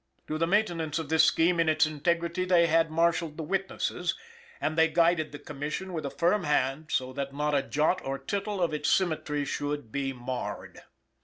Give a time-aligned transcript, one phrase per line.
[0.25, 4.17] To the maintenance of this scheme in its integrity, they had marshalled the witnesses,
[4.59, 8.17] and they guided the Commission with a firm hand so that not a jot or
[8.17, 10.81] tittle of its symmetry should be marred.